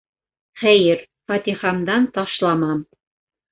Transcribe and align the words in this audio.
Хәйер- 0.61 1.03
фатихамдан 1.33 2.09
ташламам. 2.17 2.83